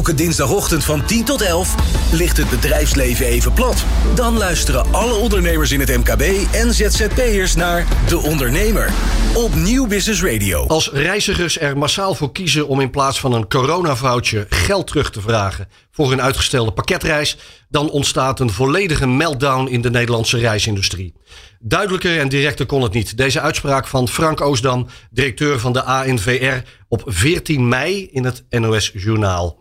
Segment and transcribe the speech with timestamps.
[0.00, 1.74] Elke dinsdagochtend van 10 tot 11
[2.12, 3.84] ligt het bedrijfsleven even plat.
[4.14, 8.92] Dan luisteren alle ondernemers in het MKB en ZZP'ers naar De Ondernemer
[9.34, 10.66] op Nieuw Business Radio.
[10.66, 15.20] Als reizigers er massaal voor kiezen om in plaats van een coronavoucher geld terug te
[15.20, 17.36] vragen voor hun uitgestelde pakketreis,
[17.68, 21.14] dan ontstaat een volledige meltdown in de Nederlandse reisindustrie.
[21.58, 23.16] Duidelijker en directer kon het niet.
[23.16, 28.90] Deze uitspraak van Frank Oosdam, directeur van de ANVR, op 14 mei in het NOS
[28.94, 29.58] Journaal.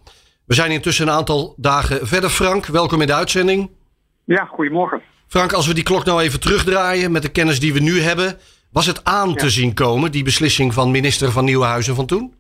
[0.50, 2.30] We zijn intussen een aantal dagen verder.
[2.30, 3.70] Frank, welkom in de uitzending.
[4.26, 5.02] Ja, goedemorgen.
[5.28, 8.38] Frank, als we die klok nou even terugdraaien met de kennis die we nu hebben.
[8.72, 12.34] Was het aan te zien komen, die beslissing van minister van Nieuwenhuizen van toen?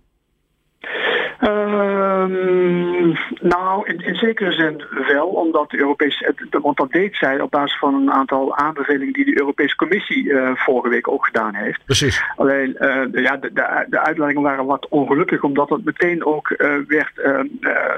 [1.39, 7.51] Ehm, nou, in, in, zekere zin wel, omdat de Europese, want dat deed zij op
[7.51, 11.85] basis van een aantal aanbevelingen die de Europese Commissie uh, vorige week ook gedaan heeft.
[11.85, 12.23] Precies.
[12.35, 16.73] Alleen, uh, ja, de, de, de, uitleidingen waren wat ongelukkig, omdat het meteen ook uh,
[16.87, 17.11] werd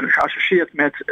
[0.02, 1.04] geassocieerd met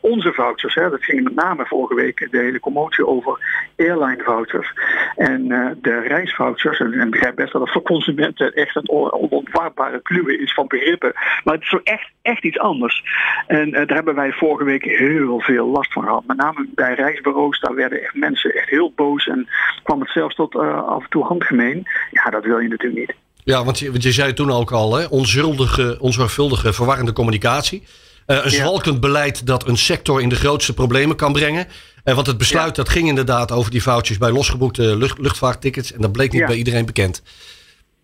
[0.00, 0.74] onze vouchers.
[0.74, 0.90] Hè.
[0.90, 3.38] Dat ging met name vorige week de hele commotie over
[3.76, 4.72] airline vouchers
[5.16, 5.48] en
[5.82, 6.78] de reisvouchers.
[6.78, 11.12] En, en begrijp best dat het voor consumenten echt een onontwaarbare kluwe is van begrippen.
[11.44, 13.02] Maar is zo echt, echt iets anders.
[13.46, 16.22] En uh, daar hebben wij vorige week heel veel last van gehad.
[16.26, 19.48] Met name bij reisbureaus, daar werden echt mensen echt heel boos en
[19.82, 21.86] kwam het zelfs tot uh, af en toe handgemeen.
[22.10, 23.14] Ja, dat wil je natuurlijk niet.
[23.44, 27.82] Ja, want je, want je zei toen ook al, hè, onzuldige, onzorgvuldige, verwarrende communicatie.
[28.26, 31.66] Uh, een zwalkend beleid dat een sector in de grootste problemen kan brengen.
[32.04, 32.82] Uh, want het besluit ja.
[32.82, 35.92] dat ging inderdaad over die foutjes bij losgeboekte lucht, luchtvaarttickets.
[35.92, 36.46] En dat bleek niet ja.
[36.46, 37.22] bij iedereen bekend.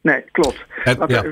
[0.02, 0.64] Nee, klopt.
[0.68, 1.22] Het, ja.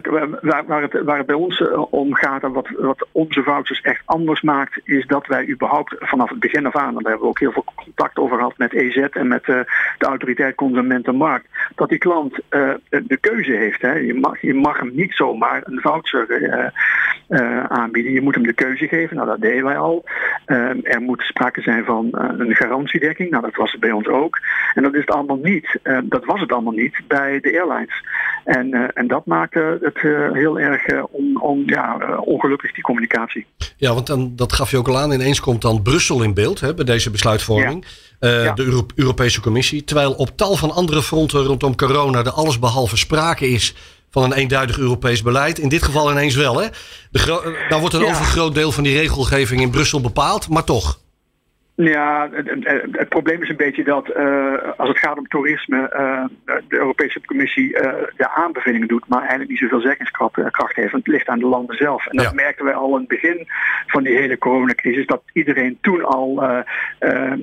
[0.40, 4.02] waar, waar, het, waar het bij ons om gaat en wat, wat onze vouchers echt
[4.04, 7.28] anders maakt, is dat wij überhaupt vanaf het begin af aan, en daar hebben we
[7.28, 9.60] ook heel veel contact over gehad met EZ en met uh,
[9.98, 13.82] de autoriteit Consumentenmarkt, dat die klant uh, de keuze heeft.
[13.82, 13.92] Hè.
[13.92, 16.42] Je, mag, je mag hem niet zomaar een voucher
[17.28, 18.12] uh, aanbieden.
[18.12, 19.16] Je moet hem de keuze geven.
[19.16, 20.04] Nou, dat deden wij al.
[20.82, 23.30] er moet sprake zijn van een garantiedekking.
[23.30, 24.38] Nou, dat was het bij ons ook.
[24.74, 25.78] En dat is het allemaal niet.
[26.04, 28.04] dat was het allemaal niet bij de airlines.
[28.44, 33.46] En, uh, en dat maakte het uh, heel erg on, on, ja, ongelukkig, die communicatie.
[33.76, 35.12] Ja, want dan, dat gaf je ook al aan.
[35.12, 37.84] Ineens komt dan Brussel in beeld hè, bij deze besluitvorming.
[38.20, 38.28] Ja.
[38.28, 38.52] Ja.
[38.52, 39.84] De Euro Europese Commissie.
[39.84, 43.74] Terwijl op tal van andere fronten rondom corona er allesbehalve sprake is
[44.10, 45.58] van een eenduidig Europees beleid.
[45.58, 46.60] In dit geval ineens wel.
[46.60, 46.66] Hè?
[47.10, 48.10] De daar wordt een ja.
[48.10, 51.00] overgroot deel van die regelgeving in Brussel bepaald, maar toch.
[51.84, 55.90] Ja, het, het, het, probleem is een beetje dat uh, als het gaat om toerisme,
[55.94, 56.24] uh,
[56.68, 60.90] de Europese Commissie uh, de aanbevelingen doet, maar eigenlijk niet zoveel zeggingskracht heeft.
[60.90, 62.06] Want het ligt aan de landen zelf.
[62.06, 62.32] En dat ja.
[62.32, 63.48] merkten wij al in het begin
[63.86, 66.42] van die hele coronacrisis, dat iedereen toen al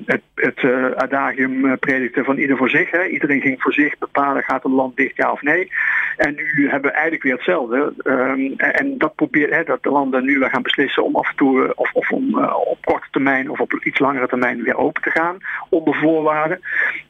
[0.06, 0.64] het, het
[0.96, 2.90] adagium predikte van ieder voor zich.
[2.90, 3.06] Hè.
[3.06, 5.72] Iedereen ging voor zich bepalen, gaat een land dicht ja of nee.
[6.16, 7.92] En nu hebben we eigenlijk weer hetzelfde.
[8.04, 11.36] Um, en dat probeert hè, dat de landen nu weer gaan beslissen om af en
[11.36, 15.10] toe, of, of om op korte termijn of op iets langere termijn weer open te
[15.10, 15.36] gaan
[15.68, 16.60] onder voorwaarden.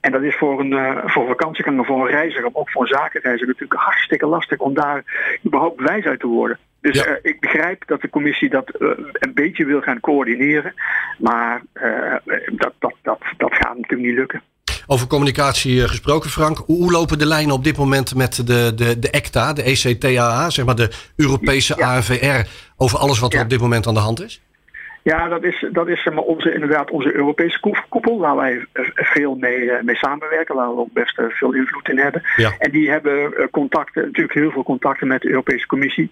[0.00, 2.88] En dat is voor een uh, voor vakantieganger, voor een reiziger, maar ook voor een
[2.88, 5.04] zakenreiziger natuurlijk hartstikke lastig om daar
[5.46, 6.58] überhaupt wijs uit te worden.
[6.80, 7.08] Dus ja.
[7.08, 10.74] uh, ik begrijp dat de commissie dat uh, een beetje wil gaan coördineren.
[11.18, 11.62] Maar
[12.46, 14.42] dat, dat, dat, dat gaat natuurlijk niet lukken.
[14.90, 16.58] Over communicatie gesproken, Frank.
[16.66, 20.64] Hoe lopen de lijnen op dit moment met de, de, de ECTA, de ECTAA, zeg
[20.64, 21.94] maar de Europese ja.
[21.94, 23.44] ANVR, over alles wat er ja.
[23.44, 24.40] op dit moment aan de hand is?
[25.08, 29.96] Ja, dat is, dat is onze, inderdaad onze Europese koepel, waar wij veel mee, mee
[29.96, 32.22] samenwerken, waar we ook best veel invloed in hebben.
[32.36, 32.52] Ja.
[32.58, 36.08] En die hebben contacten, natuurlijk heel veel contacten met de Europese Commissie.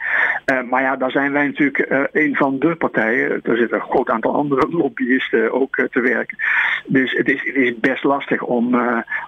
[0.47, 3.31] Uh, maar ja, daar zijn wij natuurlijk uh, een van de partijen.
[3.43, 6.39] Er zitten een groot aantal andere lobbyisten ook uh, te werken.
[6.87, 8.81] Dus het is, het is best lastig om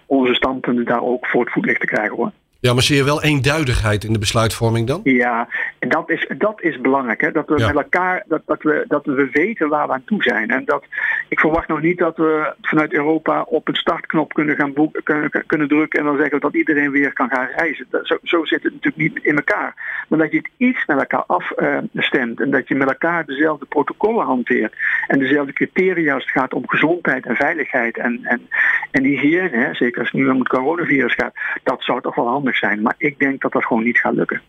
[0.07, 2.31] onze standpunten daar ook voor het voetlicht te krijgen hoor.
[2.61, 5.01] Ja, maar zie je wel eenduidigheid in de besluitvorming dan?
[5.05, 5.49] Ja,
[5.79, 7.21] en dat is, dat is belangrijk.
[7.21, 7.33] Hè?
[7.33, 7.67] Dat we ja.
[7.67, 10.51] met elkaar, dat, dat, we, dat we weten waar we aan toe zijn.
[10.51, 10.85] En dat,
[11.29, 15.31] ik verwacht nog niet dat we vanuit Europa op een startknop kunnen gaan boeken, kunnen,
[15.47, 17.87] kunnen drukken en dan zeggen dat iedereen weer kan gaan reizen.
[17.91, 19.75] Dat, zo, zo zit het natuurlijk niet in elkaar.
[20.09, 24.27] Maar dat je het iets met elkaar afstemt en dat je met elkaar dezelfde protocollen
[24.27, 24.75] hanteert
[25.07, 28.49] en dezelfde criteria als het gaat om gezondheid en veiligheid en, en,
[28.91, 29.75] en hygiëne, hè?
[29.75, 32.83] zeker als het nu om het coronavirus gaat, dat zou toch wel handig zijn.
[32.83, 34.43] Maar ik denk dat dat gewoon niet gaat lukken.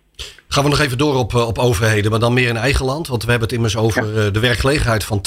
[0.48, 3.08] Gaan we nog even door op, op overheden, maar dan meer in eigen land.
[3.08, 4.30] Want we hebben het immers over ja.
[4.30, 5.22] de werkgelegenheid van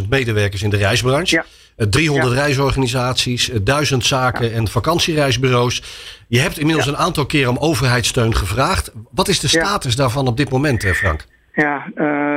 [0.00, 1.34] 20.000 medewerkers in de reisbranche.
[1.34, 1.44] Ja.
[1.76, 2.40] 300 ja.
[2.40, 5.82] reisorganisaties, 1000 zaken en vakantiereisbureaus.
[6.28, 8.92] Je hebt inmiddels een aantal keer om overheidssteun gevraagd.
[9.10, 11.26] Wat is de status daarvan op dit moment, Frank?
[11.54, 12.35] Ja, uh,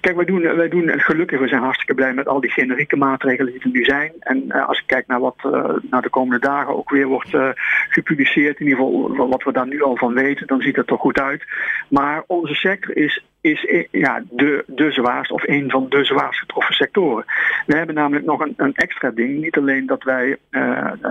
[0.00, 3.52] kijk, wij doen, wij doen gelukkig, we zijn hartstikke blij met al die generieke maatregelen
[3.52, 4.12] die er nu zijn.
[4.18, 5.36] En uh, als ik kijk naar wat
[5.90, 7.36] naar de komende dagen ook weer wordt
[7.88, 10.98] gepubliceerd, in ieder geval wat we daar nu al van weten, dan ziet het er
[10.98, 11.44] goed uit.
[11.88, 16.74] Maar onze sector is is ja, de, de zwaarst of een van de zwaarst getroffen
[16.74, 17.24] sectoren.
[17.66, 19.40] We hebben namelijk nog een, een extra ding.
[19.40, 20.36] Niet alleen dat wij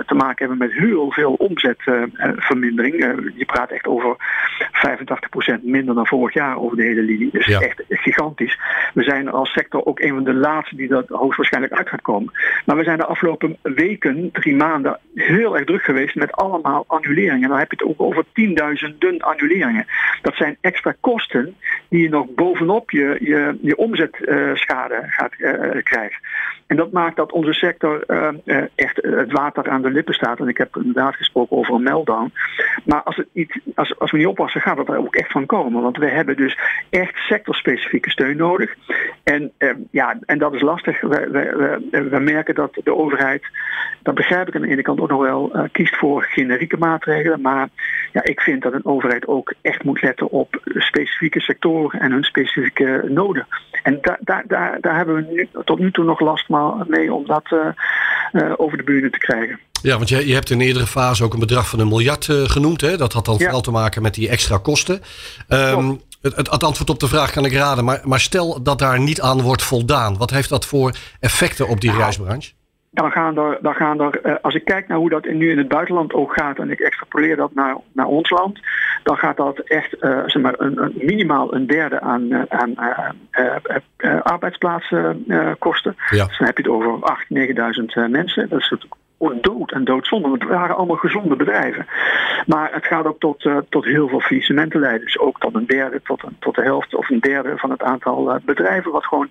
[0.05, 2.95] te maken hebben met heel veel omzetvermindering.
[3.35, 4.15] je praat echt over
[5.59, 7.29] 85% minder dan vorig jaar over de hele linie.
[7.31, 8.59] Dus echt gigantisch.
[8.93, 12.33] We zijn als sector ook een van de laatste die dat hoogstwaarschijnlijk uit gaat komen.
[12.65, 17.49] Maar we zijn de afgelopen weken, drie maanden, heel erg druk geweest met allemaal annuleringen.
[17.49, 19.85] Dan heb je het ook over tienduizenden annuleringen.
[20.21, 21.55] Dat zijn extra kosten
[21.89, 26.19] die je nog bovenop je, je, je omzetschade gaat uh, krijgen.
[26.67, 30.39] En dat maakt dat onze sector uh, echt het water aan de lippen staat.
[30.39, 32.33] En ik heb inderdaad gesproken over een meltdown.
[32.85, 35.45] Maar als, het niet, als, als we niet oppassen, gaat het er ook echt van
[35.45, 35.81] komen.
[35.81, 36.57] Want we hebben dus
[36.89, 38.75] echt sectorspecifieke steun nodig.
[39.23, 39.51] En,
[39.91, 41.01] ja, en dat is lastig.
[41.01, 43.43] We, we, we, merken dat de overheid,
[44.01, 47.41] dat begrijp ik aan de ene kant ook nog wel, kiest voor generieke maatregelen.
[47.41, 47.67] Maar
[48.11, 52.23] ja, ik vind dat een overheid ook echt moet letten op specifieke sectoren en hun
[52.23, 53.47] specifieke noden.
[53.83, 56.49] En daar daar daar daar hebben we nu, tot nu toe nog last
[56.87, 57.43] mee om dat
[58.31, 59.59] uh, over de buren te krijgen.
[59.81, 62.27] Ja, want je, je hebt in een eerdere fase ook een bedrag van een miljard
[62.27, 62.81] uh, genoemd.
[62.81, 62.97] Hè?
[62.97, 65.01] Dat had dan vooral te maken met die extra kosten.
[65.49, 67.85] Um, het, het, antwoord op de vraag kan ik raden.
[67.85, 70.17] Maar, maar stel dat daar niet aan wordt voldaan.
[70.17, 72.51] Wat heeft dat voor effecten op die nou, reisbranche?
[72.95, 75.57] Dan gaan er, dan gaan er uh, als ik kijk naar hoe dat nu in
[75.57, 78.59] het buitenland ook gaat en ik extrapoleer dat naar, naar ons land,
[79.03, 82.75] dan gaat dat echt uh, zeg maar een, een, minimaal een derde aan, uh, aan
[84.23, 85.25] arbeidsplaatsen
[85.59, 85.95] kosten.
[86.09, 86.25] Ja.
[86.25, 88.49] Dus dan heb je het over 8.000, 9.000 mensen.
[88.49, 88.73] Dat is
[89.17, 90.27] dood en doodzonde.
[90.27, 91.85] Want het waren allemaal gezonde bedrijven.
[92.45, 95.05] Maar het gaat ook tot, uh, tot heel veel faillissementen leiden.
[95.05, 97.83] Dus ook tot een derde, tot, een, tot de helft of een derde van het
[97.83, 98.91] aantal uh, bedrijven.
[98.91, 99.29] Wat gewoon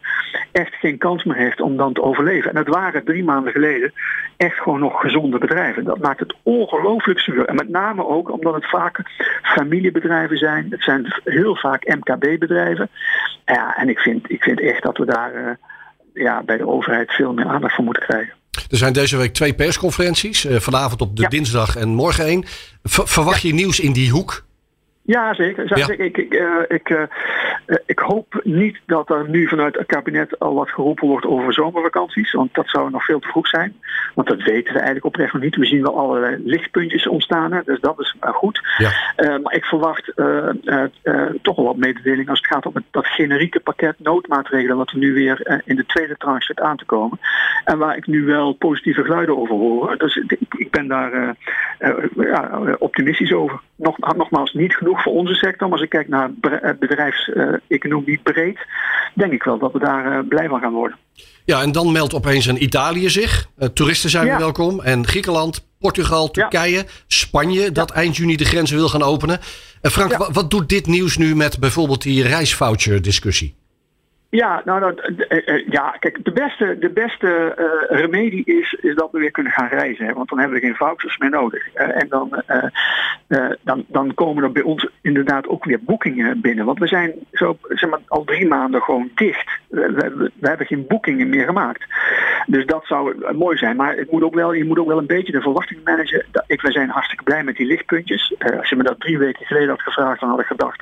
[0.52, 2.50] echt geen kans meer heeft om dan te overleven.
[2.50, 3.92] En het waren drie maanden geleden
[4.36, 5.84] echt gewoon nog gezonde bedrijven.
[5.84, 7.44] Dat maakt het ongelooflijk zuur.
[7.44, 9.00] En met name ook omdat het vaak
[9.42, 10.66] familiebedrijven zijn.
[10.70, 12.88] Het zijn heel vaak MKB-bedrijven.
[13.44, 15.50] Ja, en ik vind, ik vind echt dat we daar uh,
[16.14, 18.34] ja, bij de overheid veel meer aandacht voor moeten krijgen.
[18.70, 20.44] Er zijn deze week twee persconferenties.
[20.44, 21.28] Uh, vanavond op de ja.
[21.28, 22.44] dinsdag en morgen één.
[22.82, 24.44] verwacht je nieuws in die hoek?
[25.06, 25.78] Ja, zeker.
[25.78, 25.88] Ja.
[25.90, 27.02] Ik, ik, uh, ik, uh,
[27.86, 32.32] ik hoop niet dat er nu vanuit het kabinet al wat geroepen wordt over zomervakanties.
[32.32, 33.76] Want dat zou nog veel te vroeg zijn.
[34.14, 35.56] Want dat weten we eigenlijk oprecht nog niet.
[35.56, 37.62] We zien wel allerlei lichtpuntjes ontstaan.
[37.64, 38.60] Dus dat is goed.
[38.78, 38.90] Ja.
[39.16, 40.12] Uh, maar ik verwacht
[41.42, 44.76] toch wel wat mededelingen als het gaat om het, dat generieke pakket noodmaatregelen.
[44.76, 47.18] Wat er nu weer in de tweede tranche zit aan te komen.
[47.64, 49.98] En waar ik nu wel positieve geluiden over hoor.
[49.98, 51.36] Dus ik, ik ben daar
[52.78, 53.60] optimistisch over.
[53.76, 55.68] Nog, nogmaals, niet genoeg voor onze sector.
[55.68, 56.30] Maar als ik kijk naar
[56.78, 58.58] bedrijfseconomie breed,
[59.14, 60.98] denk ik wel dat we daar uh, blij van gaan worden.
[61.44, 63.46] Ja, en dan meldt opeens een Italië zich.
[63.58, 64.38] Uh, toeristen zijn ja.
[64.38, 64.80] welkom.
[64.80, 66.84] En Griekenland, Portugal, Turkije, ja.
[67.06, 67.94] Spanje, dat ja.
[67.94, 69.38] eind juni de grenzen wil gaan openen.
[69.82, 73.54] Uh, Frank, wat doet dit nieuws nu met bijvoorbeeld die reisvoucher discussie?
[74.34, 74.94] Ja, nou, nou
[75.70, 79.68] ja, kijk, de beste, de beste uh, remedie is, is dat we weer kunnen gaan
[79.68, 80.06] reizen.
[80.06, 81.66] Hè, want dan hebben we geen vouchers meer nodig.
[81.74, 82.42] Uh, en dan,
[83.28, 86.64] uh, dan, dan komen er bij ons inderdaad ook weer boekingen binnen.
[86.64, 89.50] Want we zijn zo, zeg maar, al drie maanden gewoon dicht.
[89.68, 91.84] We, we, we hebben geen boekingen meer gemaakt.
[92.46, 93.76] Dus dat zou mooi zijn.
[93.76, 96.26] Maar het moet ook wel, je moet ook wel een beetje de verwachting managen.
[96.46, 98.34] Ik, we zijn hartstikke blij met die lichtpuntjes.
[98.58, 100.80] als je me dat drie weken geleden had gevraagd, dan had ik gedacht,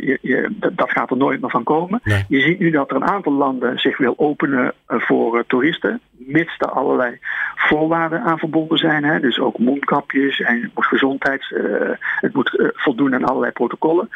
[0.00, 2.00] je, je, dat gaat er nooit meer van komen.
[2.04, 2.24] Nee.
[2.28, 6.70] Je ziet nu dat er een aantal landen zich wil openen voor toeristen, mits er
[6.70, 7.18] allerlei
[7.56, 9.04] voorwaarden aan verbonden zijn.
[9.04, 9.20] Hè?
[9.20, 14.08] Dus ook mondkapjes en het moet gezondheids, uh, het moet uh, voldoen aan allerlei protocollen.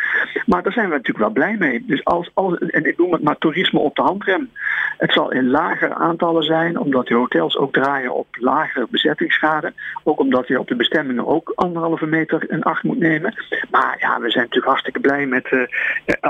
[0.47, 1.85] Maar daar zijn we natuurlijk wel blij mee.
[1.87, 4.50] Dus als, als en ik noem het maar toerisme op de handrem.
[4.97, 9.75] Het zal in lagere aantallen zijn, omdat die hotels ook draaien op lagere bezettingsgraden.
[10.04, 13.35] Ook omdat je op de bestemmingen ook anderhalve meter in acht moet nemen.
[13.70, 15.62] Maar ja, we zijn natuurlijk hartstikke blij met, uh,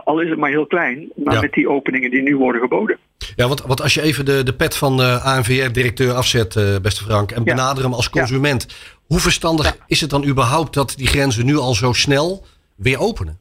[0.04, 1.40] al is het maar heel klein, maar ja.
[1.40, 2.98] met die openingen die nu worden geboden.
[3.36, 7.04] Ja, want, want als je even de, de pet van de ANVR-directeur afzet, uh, beste
[7.04, 8.66] Frank, en benader hem als consument.
[8.68, 8.74] Ja.
[9.06, 9.84] Hoe verstandig ja.
[9.86, 12.46] is het dan überhaupt dat die grenzen nu al zo snel
[12.76, 13.38] weer openen?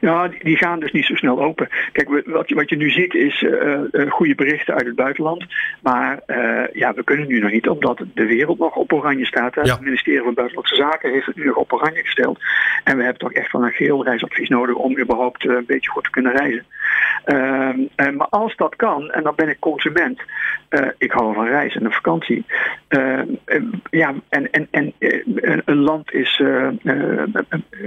[0.00, 1.68] Nou, die gaan dus niet zo snel open.
[1.92, 5.44] Kijk, wat je, wat je nu ziet is uh, goede berichten uit het buitenland.
[5.82, 9.54] Maar uh, ja, we kunnen nu nog niet, omdat de wereld nog op oranje staat.
[9.54, 9.62] Ja.
[9.62, 12.38] Het ministerie van Buitenlandse Zaken heeft het nu nog op oranje gesteld.
[12.84, 16.04] En we hebben toch echt wel een geel reisadvies nodig om überhaupt een beetje goed
[16.04, 16.66] te kunnen reizen.
[17.26, 20.20] Uh, maar als dat kan, en dan ben ik consument,
[20.70, 22.44] uh, ik hou van reizen en een vakantie.
[22.88, 23.22] Uh,
[23.90, 24.94] ja, en, en, en
[25.64, 26.42] een land is,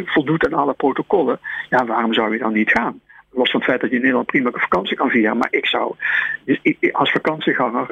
[0.06, 1.40] voldoet aan alle protocollen.
[1.70, 3.02] Ja, waarom zou je dan niet gaan?
[3.32, 5.38] Los van het feit dat je in Nederland prima vakantie kan vieren.
[5.38, 5.96] Maar ik zou,
[6.46, 7.88] dus ik, als vakantieganger,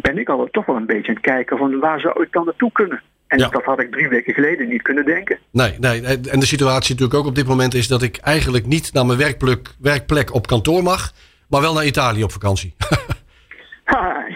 [0.00, 2.44] ben ik al toch wel een beetje aan het kijken van waar zou ik dan
[2.44, 3.02] naartoe kunnen?
[3.30, 5.38] En dat had ik drie weken geleden niet kunnen denken.
[5.50, 8.92] Nee, nee, en de situatie natuurlijk ook op dit moment is dat ik eigenlijk niet
[8.92, 11.12] naar mijn werkplek, werkplek op kantoor mag,
[11.48, 12.74] maar wel naar Italië op vakantie.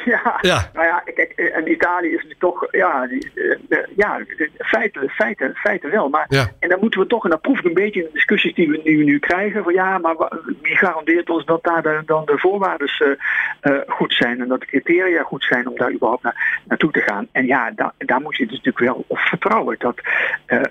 [0.14, 0.38] ja.
[0.40, 0.70] ja.
[0.72, 4.20] Nou ja, kijk, en Italië is nu toch, ja, die, uh, ja
[4.58, 6.08] feiten, feiten, feiten wel.
[6.08, 6.50] Maar, ja.
[6.58, 8.68] En dan moeten we toch, en dat proef ik een beetje in de discussies die
[8.68, 10.16] we nu, nu krijgen, van ja, maar
[10.62, 14.66] wie garandeert ons dat daar de, dan de voorwaarden uh, goed zijn en dat de
[14.66, 17.28] criteria goed zijn om daar überhaupt naar, naartoe te gaan.
[17.32, 20.00] En ja, da, daar moet je dus natuurlijk wel op vertrouwen dat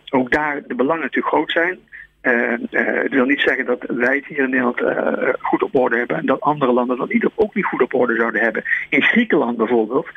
[0.10, 1.80] ook daar de belangen natuurlijk groot zijn.
[2.24, 5.98] Uh, uh, wil niet zeggen dat wij het hier in Nederland uh, goed op orde
[5.98, 8.64] hebben en dat andere landen dat niet, ook niet goed op orde zouden hebben.
[8.90, 10.08] In Griekenland bijvoorbeeld,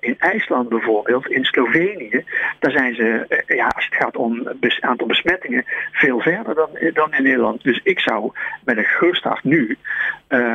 [0.00, 2.24] in IJsland bijvoorbeeld, in Slovenië,
[2.58, 7.14] daar zijn ze, ja, als het gaat om het aantal besmettingen, veel verder dan, dan
[7.14, 7.62] in Nederland.
[7.62, 8.32] Dus ik zou
[8.64, 9.78] met een gerust hart nu,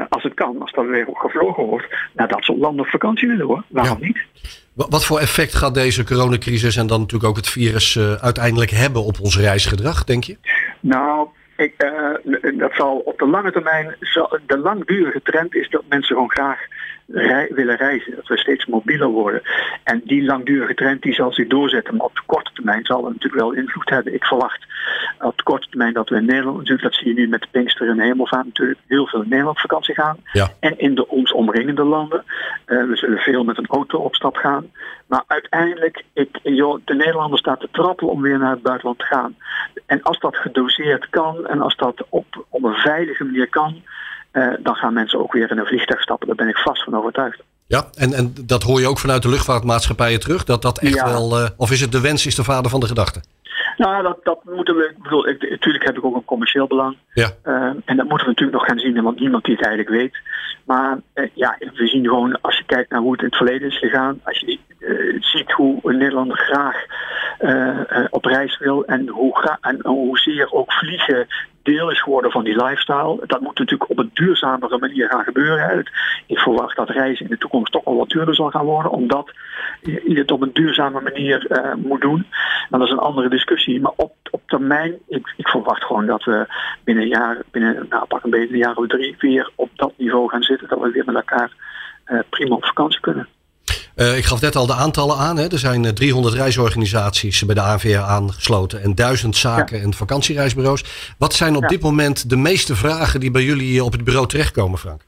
[0.10, 3.46] als het kan, als dat weer gevlogen wordt, naar dat soort landen op vakantie willen
[3.46, 3.64] hoor.
[3.68, 4.26] Waarom niet?
[4.74, 9.20] Wat voor effect gaat deze coronacrisis en dan natuurlijk ook het virus uiteindelijk hebben op
[9.22, 10.38] ons reisgedrag, denk je?
[10.80, 11.28] Nou,
[11.58, 11.74] ik,
[12.24, 13.96] uh, dat zal op de lange termijn,
[14.46, 16.60] de langdurige trend is dat mensen gewoon graag
[17.08, 18.16] rei willen reizen.
[18.16, 19.42] Dat we steeds mobieler worden.
[19.84, 21.96] En die langdurige trend die zal zich doorzetten.
[21.96, 24.14] Maar op de korte termijn zal het natuurlijk wel invloed hebben.
[24.14, 24.66] Ik verwacht
[25.20, 27.48] op de korte termijn dat we in Nederland, natuurlijk, dat zie je nu met de
[27.52, 30.18] Pinkster en Hemelvaart natuurlijk, heel veel in Nederland vakantie gaan.
[30.32, 30.50] Ja.
[30.60, 32.24] En in de ons omringende landen.
[32.68, 34.72] Uh, we zullen veel met een auto op stap gaan.
[35.08, 39.06] Maar uiteindelijk, ik, joh, de Nederlander staat te trappelen om weer naar het buitenland te
[39.06, 39.36] gaan.
[39.86, 43.84] En als dat gedoseerd kan en als dat op, op een veilige manier kan,
[44.60, 46.28] dan gaan mensen ook weer in een vliegtuig stappen.
[46.28, 47.42] Daar ben ik vast van overtuigd.
[47.68, 50.44] Ja, en, en dat hoor je ook vanuit de luchtvaartmaatschappijen terug?
[50.44, 51.40] Dat dat echt wel.
[51.40, 53.24] Uh, of is het de wens is de vader van de gedachte?
[53.78, 54.84] Nou, dat, dat moeten we.
[54.84, 56.98] Ik bedoel, ik, natuurlijk heb ik ook een commercieel belang.
[57.14, 57.30] Ja.
[57.44, 57.54] Uh,
[57.86, 60.18] en dat moeten we natuurlijk nog gaan zien, want niemand die het eigenlijk weet.
[60.64, 63.68] Maar uh, ja, we zien gewoon, als je kijkt naar hoe het in het verleden
[63.68, 64.60] is gegaan, als je
[65.20, 66.76] ziet hoe een Nederlander graag
[68.10, 71.28] op reis wil en hoe, en hoezeer ook vliegen
[71.66, 73.20] deel is geworden van die lifestyle.
[73.26, 75.92] Dat moet natuurlijk op een duurzamere manier gaan gebeuren.
[76.26, 79.32] Ik verwacht dat reizen in de toekomst toch wel wat duurder zal gaan worden, omdat
[79.82, 82.26] je het op een duurzame manier uh, moet doen.
[82.70, 83.82] dat is een andere discussie.
[83.82, 86.46] Maar op, op termijn, ik, ik verwacht gewoon dat we
[86.84, 89.94] binnen een jaar, binnen nou, pak een beetje een jaar of drie, vier op dat
[89.98, 90.68] niveau gaan zitten.
[90.68, 91.52] Dat we weer met elkaar
[92.08, 93.28] uh, prima op vakantie kunnen.
[93.96, 95.38] Uh, ik gaf net al de aantallen aan.
[95.38, 95.48] Hè.
[95.48, 100.84] Er zijn 300 reisorganisaties bij de ANVR aangesloten en duizend zaken- en vakantiereisbureaus.
[101.18, 101.68] Wat zijn op ja.
[101.68, 105.02] dit moment de meeste vragen die bij jullie op het bureau terechtkomen, Frank?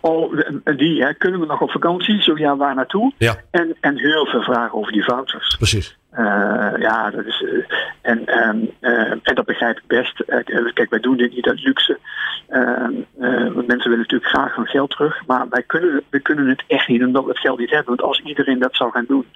[0.00, 0.32] Oh,
[0.76, 2.22] die, hè, kunnen we nog op vakantie?
[2.22, 3.12] Zo ja, waar naartoe?
[3.18, 3.36] Ja.
[3.50, 5.56] En, en heel veel vragen over die vouchers.
[5.56, 5.96] Precies.
[6.18, 7.64] Uh, ja, dat is, uh,
[8.00, 10.24] en, um, uh, en dat begrijp ik best.
[10.72, 11.98] kijk, wij doen dit niet uit luxe.
[13.54, 15.26] want mensen willen natuurlijk graag hun geld terug.
[15.26, 17.96] Maar wij kunnen, we kunnen het echt niet omdat we het geld niet hebben.
[17.96, 19.26] Want als iedereen dat zou gaan doen,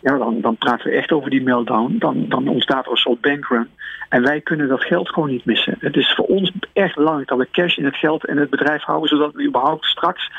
[0.00, 1.96] ja, dan, dan praten we echt over die meltdown.
[1.98, 3.68] Dan, dan ontstaat er een soort bankrun.
[4.08, 5.76] En wij kunnen dat geld gewoon niet missen.
[5.80, 8.82] Het is voor ons echt belangrijk dat we cash in het geld en het bedrijf
[8.82, 10.30] houden, zodat we überhaupt straks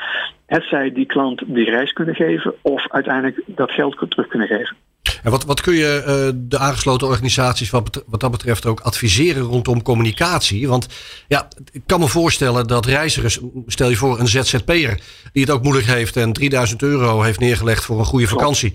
[0.46, 4.76] het zij die klant die reis kunnen geven of uiteindelijk dat geld terug kunnen geven.
[5.24, 9.42] En wat, wat kun je uh, de aangesloten organisaties wat, wat dat betreft ook adviseren
[9.42, 10.68] rondom communicatie?
[10.68, 10.88] Want
[11.28, 15.00] ja, ik kan me voorstellen dat reizigers, stel je voor een ZZP'er
[15.34, 18.74] die het ook moeilijk heeft en 3000 euro heeft neergelegd voor een goede vakantie.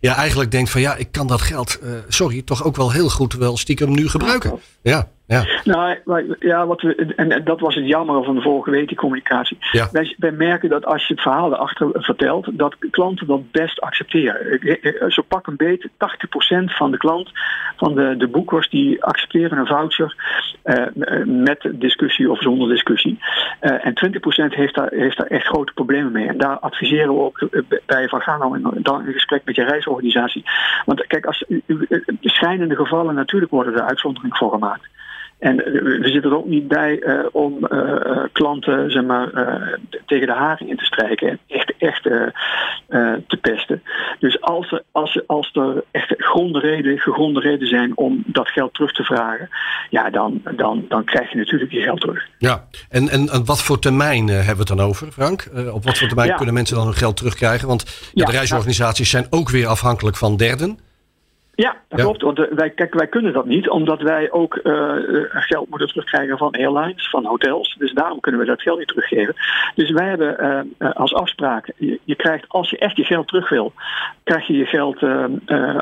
[0.00, 3.08] Ja, eigenlijk denkt van ja, ik kan dat geld, uh, sorry, toch ook wel heel
[3.08, 4.60] goed wel stiekem nu gebruiken.
[4.82, 5.08] Ja.
[5.30, 5.46] Ja.
[5.64, 5.96] Nou,
[6.38, 9.58] ja, wat we, en, dat was het jammer van de vorige week, die communicatie.
[9.72, 9.88] Ja.
[9.92, 15.12] Wij, wij, merken dat als je het verhaal erachter vertelt, dat klanten dat best accepteren.
[15.12, 15.92] Zo pak een beetje 80%
[16.64, 17.30] van de klant,
[17.76, 20.14] van de, de boekers, die accepteren een voucher
[20.64, 20.86] uh,
[21.24, 23.18] met discussie of zonder discussie.
[23.60, 23.94] Uh, en
[24.50, 26.28] 20% heeft daar, heeft daar echt grote problemen mee.
[26.28, 27.48] En daar adviseren we ook
[27.86, 30.44] bij van ga nou in, dan in gesprek met je reisorganisatie.
[30.84, 31.44] Want kijk, als
[32.20, 34.88] schijnende gevallen, natuurlijk worden er uitzonderingen voor gemaakt.
[35.40, 39.74] En we zitten er ook niet bij uh, om uh, klanten zeg maar, uh,
[40.06, 43.82] tegen de haring in te strijken en echt, echt te pesten.
[44.18, 46.14] Dus als er, als, er, als er echt
[46.52, 49.48] reden, gegronde reden zijn om dat geld terug te vragen,
[49.90, 52.26] ja, dan, dan, dan krijg je natuurlijk je geld terug.
[52.38, 55.48] Ja, en, en, en wat voor termijn hebben we het dan over, Frank?
[55.72, 56.36] op wat voor termijn ja.
[56.36, 57.68] kunnen mensen dan hun geld terugkrijgen?
[57.68, 60.78] Want ja, de reisorganisaties zijn ook weer afhankelijk van derden.
[61.60, 62.22] Ja, dat klopt.
[62.22, 64.92] Want wij, kijk, wij kunnen dat niet, omdat wij ook uh,
[65.30, 67.76] geld moeten terugkrijgen van airlines, van hotels.
[67.78, 69.34] Dus daarom kunnen we dat geld niet teruggeven.
[69.74, 73.48] Dus wij hebben uh, als afspraak, je, je, krijgt, als je echt je geld terug
[73.48, 73.72] wil,
[74.24, 75.02] krijg je je geld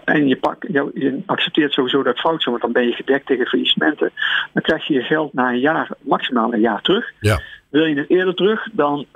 [0.04, 3.47] en je, pak, je, je, accepteert sowieso dat foutje, want dan ben je gedekt tegen
[3.47, 4.11] faillissementen.
[4.52, 7.12] Dan krijg je je geld na een jaar, maximaal een jaar terug.
[7.20, 7.40] Ja.
[7.68, 9.06] Wil je het eerder terug, dan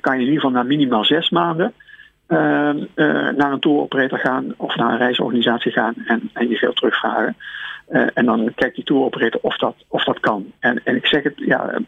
[0.00, 1.72] kan je in ieder geval naar minimaal zes maanden.
[2.28, 7.36] Naar een tour operator gaan of naar een reisorganisatie gaan en, en je geld terugvragen.
[8.14, 10.52] en dan kijkt die tour operator of dat, of dat kan.
[10.58, 11.80] En, en ik zeg het, ja,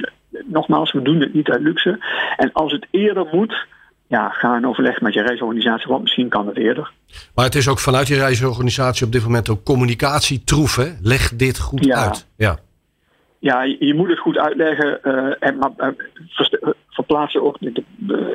[0.44, 1.98] nogmaals, we doen het niet uit luxe.
[2.36, 3.66] En als het eerder moet,
[4.06, 6.90] ja, ga in overleg met je reisorganisatie, want misschien kan het eerder.
[7.34, 10.88] Maar het is ook vanuit je reisorganisatie op dit moment ook communicatie troef, hè?
[11.02, 12.26] Leg dit goed uit.
[12.36, 12.58] Ja.
[13.38, 15.88] Ja, je, moet het goed uitleggen uh, en maar, uh,
[17.10, 17.56] verplaatsen ook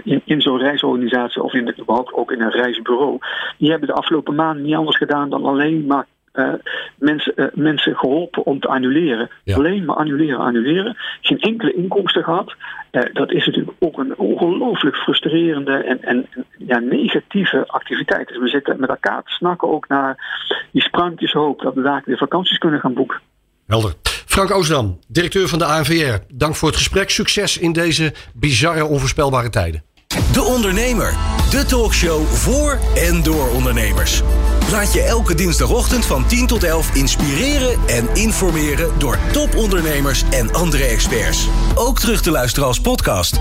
[0.03, 3.17] in, in zo'n reisorganisatie of in, überhaupt ook in een reisbureau.
[3.57, 6.53] Die hebben de afgelopen maanden niet anders gedaan dan alleen maar uh,
[6.97, 9.29] mensen, uh, mensen geholpen om te annuleren.
[9.45, 10.97] Alleen maar annuleren, annuleren.
[11.21, 12.55] Geen enkele inkomsten gehad.
[12.91, 16.27] Uh, dat is natuurlijk ook een ongelooflijk frustrerende en, en
[16.57, 18.27] ja, negatieve activiteit.
[18.27, 20.15] Dus we zitten met elkaar te snakken ook naar
[20.71, 23.19] die sprankjes hoop dat we daar weer vakanties kunnen gaan boeken.
[23.67, 24.14] Helder.
[24.35, 26.17] Frank Oosdam, directeur van de ANVR.
[26.33, 27.09] Dank voor het gesprek.
[27.09, 29.83] Succes in deze bizarre, onvoorspelbare tijden.
[30.31, 31.17] De Ondernemer.
[31.49, 34.21] De talkshow voor en door ondernemers.
[34.71, 40.83] Laat je elke dinsdagochtend van 10 tot 11 inspireren en informeren door topondernemers en andere
[40.83, 41.47] experts.
[41.75, 43.39] Ook terug te luisteren als podcast.